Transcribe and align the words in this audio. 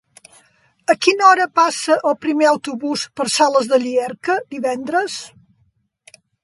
A 0.93 0.95
quina 1.05 1.27
hora 1.33 1.45
passa 1.59 1.97
el 2.11 2.17
primer 2.27 2.49
autobús 2.53 3.05
per 3.21 3.29
Sales 3.37 3.71
de 3.75 3.83
Llierca 3.85 4.41
divendres? 4.57 5.21